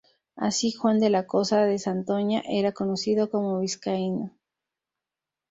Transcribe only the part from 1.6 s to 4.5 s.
de Santoña, era conocido como vizcaíno.